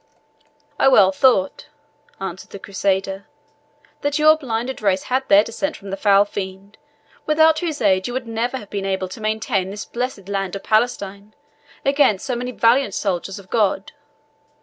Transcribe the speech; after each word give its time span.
"I 0.79 0.87
well 0.87 1.11
thought," 1.11 1.67
answered 2.19 2.49
the 2.49 2.57
Crusader, 2.57 3.27
"that 4.01 4.17
your 4.17 4.35
blinded 4.35 4.81
race 4.81 5.03
had 5.03 5.27
their 5.29 5.43
descent 5.43 5.77
from 5.77 5.91
the 5.91 5.95
foul 5.95 6.25
fiend, 6.25 6.79
without 7.27 7.59
whose 7.59 7.81
aid 7.83 8.07
you 8.07 8.13
would 8.13 8.25
never 8.25 8.57
have 8.57 8.71
been 8.71 8.83
able 8.83 9.09
to 9.09 9.21
maintain 9.21 9.69
this 9.69 9.85
blessed 9.85 10.27
land 10.27 10.55
of 10.55 10.63
Palestine 10.63 11.35
against 11.85 12.25
so 12.25 12.35
many 12.35 12.49
valiant 12.51 12.95
soldiers 12.95 13.37
of 13.37 13.51
God. 13.51 13.91